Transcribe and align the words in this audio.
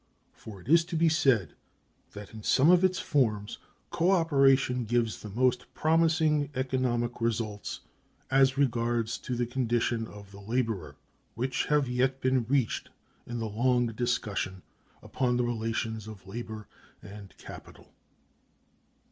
For 0.33 0.59
it 0.59 0.67
is 0.67 0.83
to 0.85 0.95
be 0.95 1.09
said 1.09 1.53
that 2.13 2.33
in 2.33 2.41
some 2.41 2.71
of 2.71 2.83
its 2.83 2.97
forms 2.97 3.59
co 3.91 4.09
operation 4.09 4.83
gives 4.85 5.21
the 5.21 5.29
most 5.29 5.71
promising 5.75 6.49
economic 6.55 7.21
results 7.21 7.81
as 8.31 8.57
regards 8.57 9.19
the 9.19 9.45
condition 9.45 10.07
of 10.07 10.31
the 10.31 10.41
laborer 10.41 10.95
which 11.35 11.65
have 11.65 11.87
yet 11.87 12.19
been 12.19 12.45
reached 12.45 12.89
in 13.27 13.37
the 13.37 13.45
long 13.47 13.85
discussion 13.85 14.63
upon 15.03 15.37
the 15.37 15.43
relations 15.43 16.07
of 16.07 16.25
labor 16.25 16.65
and 17.03 17.35
capital. 17.37 17.93